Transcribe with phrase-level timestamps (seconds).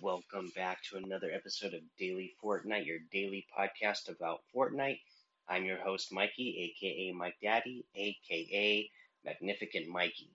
[0.00, 5.00] Welcome back to another episode of Daily Fortnite, your daily podcast about Fortnite.
[5.48, 8.88] I'm your host, Mikey, aka Mike Daddy, aka
[9.24, 10.30] Magnificent Mikey.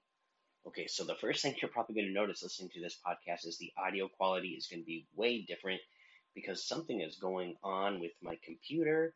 [0.68, 3.58] Okay, so the first thing you're probably going to notice listening to this podcast is
[3.58, 5.80] the audio quality is going to be way different
[6.36, 9.14] because something is going on with my computer.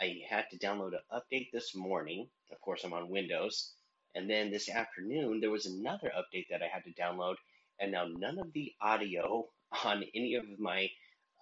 [0.00, 2.26] I had to download an update this morning.
[2.50, 3.74] Of course, I'm on Windows.
[4.14, 7.36] And then this afternoon, there was another update that I had to download.
[7.78, 9.46] And now none of the audio
[9.84, 10.88] on any of my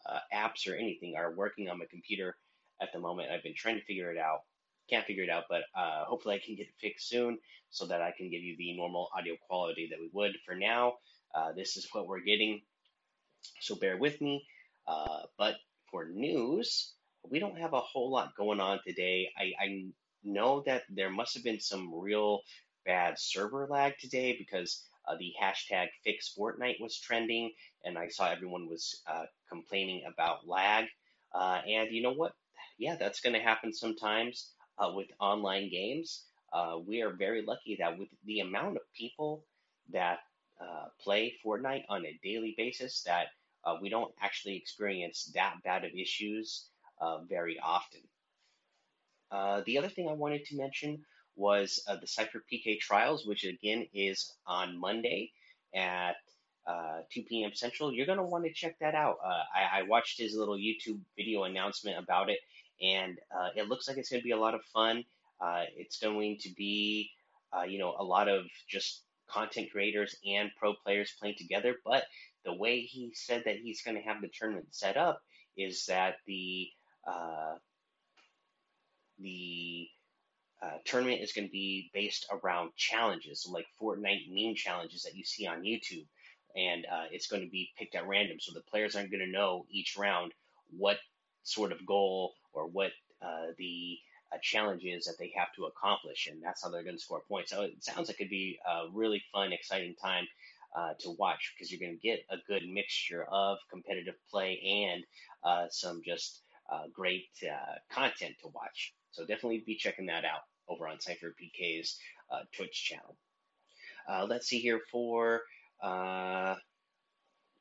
[0.09, 2.37] uh, apps or anything are working on my computer
[2.81, 3.31] at the moment.
[3.31, 4.41] I've been trying to figure it out.
[4.91, 7.39] Can't figure it out, but uh, hopefully I can get it fixed soon
[7.71, 10.33] so that I can give you the normal audio quality that we would.
[10.47, 10.95] For now,
[11.35, 12.63] uh, this is what we're getting,
[13.61, 14.47] so bear with me.
[14.87, 15.57] Uh, but
[15.91, 16.95] for news,
[17.29, 19.29] we don't have a whole lot going on today.
[19.37, 19.85] I, I
[20.25, 22.41] know that there must have been some real
[22.87, 27.53] bad server lag today because uh, the hashtag fix Fortnite was trending,
[27.85, 30.87] and I saw everyone was uh, complaining about lag.
[31.35, 32.33] Uh, and you know what?
[32.79, 36.25] Yeah, that's going to happen sometimes uh, with online games.
[36.53, 39.45] Uh, we are very lucky that with the amount of people
[39.93, 40.21] that
[40.61, 43.29] uh, play Fortnite on a daily basis, that
[43.83, 46.71] we don't actually experience that bad of issues
[47.29, 48.01] very often.
[49.67, 51.05] the other thing I wanted to mention
[51.39, 55.33] was uh, the Sypher PK Trials, which again is on Monday
[55.75, 56.17] at
[56.67, 57.55] uh, 2 p.m.
[57.55, 57.93] Central.
[57.93, 59.19] You're going to want to check that out.
[59.25, 62.41] Uh, I, I, watched his little YouTube video announcement about it,
[62.83, 65.05] and uh, it looks like it's going to be a lot of fun.
[65.41, 67.11] Uh, it's going to be,
[67.57, 71.77] uh, you know, a lot of just content creators and pro players playing together.
[71.85, 72.05] But
[72.45, 75.23] the way he said that he's going to have the tournament set up
[75.57, 76.69] is that the
[79.21, 79.89] the
[80.61, 85.15] uh, tournament is going to be based around challenges, so like Fortnite meme challenges that
[85.15, 86.07] you see on YouTube.
[86.57, 88.39] And uh, it's going to be picked at random.
[88.41, 90.33] So the players aren't going to know each round
[90.77, 90.99] what
[91.45, 92.91] sort of goal or what
[93.23, 93.99] uh, the
[94.33, 96.27] uh, challenge is that they have to accomplish.
[96.29, 97.51] And that's how they're going to score points.
[97.53, 100.27] So it sounds like it'd be a really fun, exciting time
[100.77, 105.05] uh, to watch because you're going to get a good mixture of competitive play and
[105.45, 106.43] uh, some just
[106.93, 107.27] great
[107.91, 108.93] content to watch.
[109.13, 111.99] So definitely be checking that out over on Sypher PK's
[112.31, 113.17] uh, Twitch channel.
[114.09, 115.43] Uh, let's see here for
[115.83, 116.55] uh,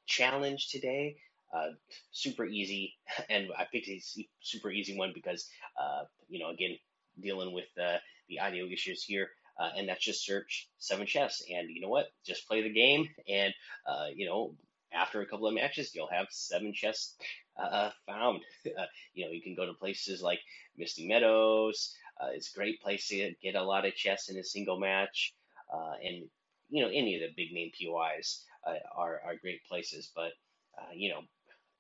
[0.06, 1.18] challenge today.
[1.54, 1.70] Uh,
[2.12, 2.96] super easy,
[3.30, 4.02] and I picked a
[4.42, 5.48] super easy one because,
[5.80, 6.78] uh, you know, again,
[7.22, 8.00] dealing with the
[8.40, 9.30] audio issues here.
[9.60, 11.44] Uh, and that's just search seven chefs.
[11.50, 12.08] And you know what?
[12.24, 13.54] Just play the game, and
[13.88, 14.54] uh, you know,
[14.94, 17.16] after a couple of matches, you'll have seven chests
[17.62, 18.42] uh, found.
[19.14, 20.40] you know, you can go to places like
[20.78, 24.44] Misty Meadows, uh, it's a great place to get a lot of chests in a
[24.44, 25.34] single match,
[25.74, 26.28] uh, and
[26.70, 30.12] you know any of the big name POIs uh, are are great places.
[30.16, 30.32] But
[30.78, 31.22] uh, you know,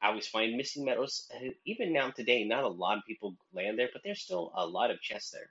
[0.01, 2.44] I always find Misty Meadows uh, even now today.
[2.44, 5.49] Not a lot of people land there, but there's still a lot of chests there.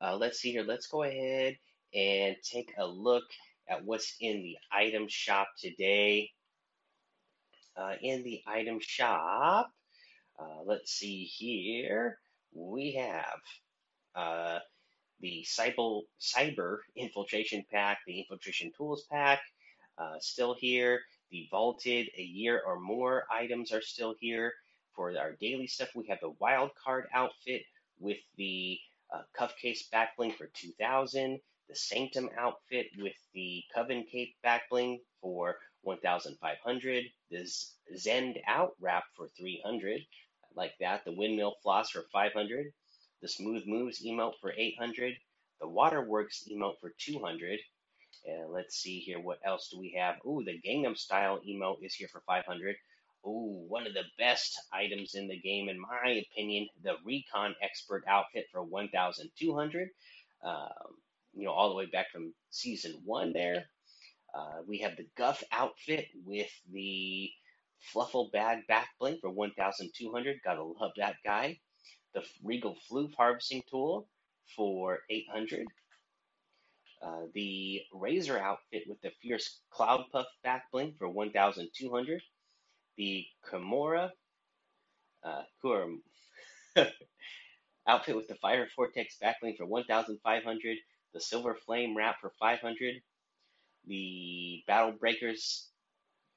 [0.00, 0.64] Uh, let's see here.
[0.64, 1.56] Let's go ahead
[1.94, 3.24] and take a look
[3.68, 6.30] at what's in the item shop today.
[8.00, 9.70] In the item shop,
[10.64, 12.18] let's see here.
[12.54, 13.40] We have
[14.14, 14.58] uh,
[15.20, 19.40] the cyber, cyber infiltration pack, the infiltration tools pack,
[19.98, 21.00] uh, still here.
[21.30, 24.52] The vaulted a year or more items are still here.
[24.94, 27.62] For our daily stuff, we have the wild card outfit
[27.98, 28.78] with the
[29.12, 31.38] uh, cuff case backbling for 2000,
[31.68, 39.28] the Sanctum outfit with the Coven cape backbling for 1500, This Zend out wrap for
[39.38, 42.72] 300, I like that, the windmill floss for 500,
[43.22, 45.14] the Smooth Moves emote for 800,
[45.60, 47.60] the Waterworks emote for 200.
[48.26, 50.16] And let's see here, what else do we have?
[50.26, 52.76] Ooh, the Gangnam Style emote is here for 500.
[53.26, 58.04] Ooh, one of the best items in the game, in my opinion, the Recon Expert
[58.08, 59.88] outfit for 1,200.
[60.44, 60.68] Um,
[61.34, 63.66] you know, all the way back from season one there.
[64.36, 67.30] Uh, we have the Guff outfit with the
[67.94, 70.36] Fluffle Bag back bling for 1,200.
[70.44, 71.58] Gotta love that guy
[72.16, 74.08] the Regal Floof harvesting tool
[74.56, 75.66] for 800.
[77.02, 82.22] Uh, the Razor outfit with the Fierce Cloud Puff back bling for 1,200.
[82.96, 84.10] The Kimura
[85.22, 85.42] uh,
[87.86, 90.76] outfit with the Fire Vortex back bling for 1,500.
[91.12, 92.94] The Silver Flame wrap for 500.
[93.86, 95.68] The Battle Breakers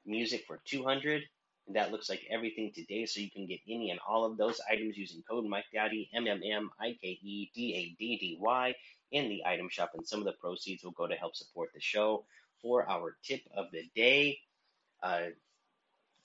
[0.06, 1.24] music for 200
[1.69, 3.06] and that looks like everything today.
[3.06, 6.75] So you can get any and all of those items using code MikeDaddy, M-M-M-I-K-E-D-A-D-D-Y
[9.12, 9.92] in the item shop.
[9.94, 12.25] And some of the proceeds will go to help support the show.
[12.63, 14.40] For our tip of the day,
[15.04, 15.28] uh,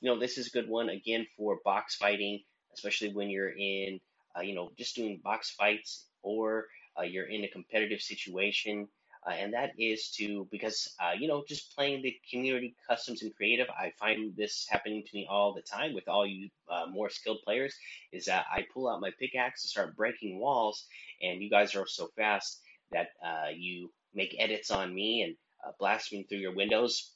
[0.00, 2.40] you know, this is a good one again for box fighting,
[2.72, 4.00] especially when you're in,
[4.36, 6.68] uh, you know, just doing box fights or
[6.98, 8.88] uh, you're in a competitive situation.
[9.26, 13.34] Uh, and that is to because uh, you know just playing the community customs and
[13.36, 17.08] creative i find this happening to me all the time with all you uh, more
[17.08, 17.74] skilled players
[18.12, 20.86] is that i pull out my pickaxe to start breaking walls
[21.22, 22.60] and you guys are so fast
[22.92, 25.36] that uh, you make edits on me and
[25.66, 27.12] uh, blast me through your windows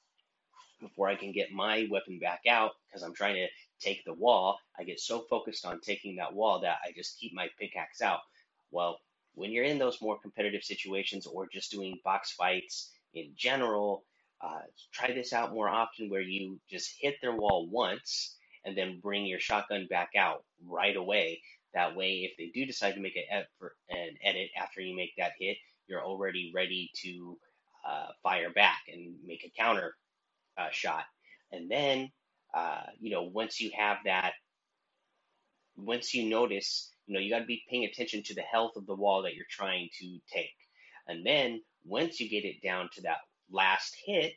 [0.80, 3.46] before I can get my weapon back out because I'm trying to
[3.80, 4.58] take the wall.
[4.78, 8.20] I get so focused on taking that wall that I just keep my pickaxe out.
[8.70, 8.98] Well,
[9.38, 14.04] when you're in those more competitive situations or just doing box fights in general,
[14.40, 14.60] uh,
[14.92, 19.26] try this out more often where you just hit their wall once and then bring
[19.26, 21.40] your shotgun back out right away.
[21.74, 25.56] That way, if they do decide to make an edit after you make that hit,
[25.86, 27.38] you're already ready to
[27.88, 29.94] uh, fire back and make a counter
[30.56, 31.04] uh, shot.
[31.52, 32.10] And then,
[32.54, 34.32] uh, you know, once you have that,
[35.78, 38.86] once you notice, you know, you got to be paying attention to the health of
[38.86, 40.54] the wall that you're trying to take.
[41.06, 43.18] And then once you get it down to that
[43.50, 44.34] last hit,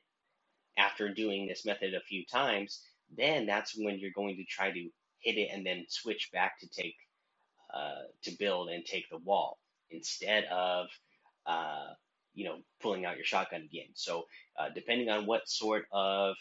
[0.77, 2.81] after doing this method a few times,
[3.17, 4.89] then that's when you're going to try to
[5.19, 6.95] hit it and then switch back to take
[7.73, 9.57] uh, to build and take the wall
[9.91, 10.87] instead of
[11.45, 11.87] uh,
[12.33, 13.89] you know pulling out your shotgun again.
[13.93, 14.25] So
[14.59, 16.35] uh, depending on what sort of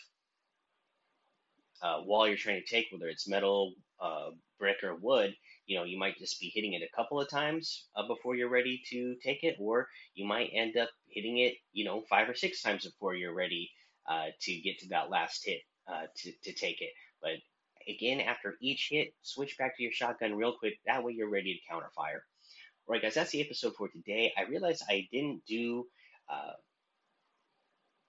[1.83, 5.35] uh, wall you're trying to take, whether it's metal, uh, brick, or wood,
[5.67, 8.49] you know you might just be hitting it a couple of times uh, before you're
[8.49, 12.35] ready to take it, or you might end up hitting it you know five or
[12.35, 13.71] six times before you're ready
[14.09, 15.61] uh, to get to that last hit
[16.17, 16.91] to to take it.
[17.23, 17.33] But
[17.89, 20.75] again, after each hit, switch back to your shotgun real quick.
[20.87, 22.21] That way you're ready to counterfire.
[22.87, 24.33] All right, guys, that's the episode for today.
[24.37, 25.87] I realized I didn't do
[26.29, 26.53] uh,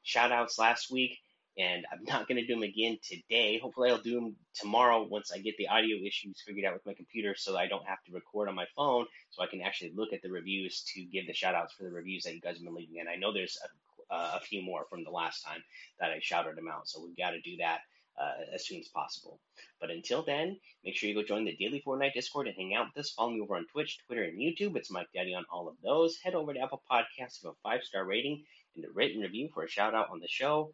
[0.04, 1.18] shout outs last week,
[1.58, 3.60] and I'm not going to do them again today.
[3.60, 6.94] Hopefully, I'll do them tomorrow once I get the audio issues figured out with my
[6.94, 10.14] computer so I don't have to record on my phone so I can actually look
[10.14, 12.64] at the reviews to give the shout outs for the reviews that you guys have
[12.64, 13.00] been leaving.
[13.00, 13.58] And I know there's
[14.10, 15.64] a, uh, a few more from the last time
[16.00, 17.82] that I shouted them out, so we've got to do that
[18.20, 19.40] uh, as soon as possible.
[19.80, 22.88] But until then, make sure you go join the Daily Fortnite Discord and hang out
[22.88, 23.12] with us.
[23.12, 24.76] Follow me over on Twitch, Twitter, and YouTube.
[24.76, 26.18] It's Mike Daddy on all of those.
[26.24, 28.44] Head over to Apple Podcasts, give a five star rating
[28.76, 30.74] and a written review for a shout out on the show.